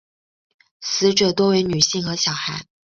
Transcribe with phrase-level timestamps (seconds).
[0.79, 2.65] 死者多为女性和小孩。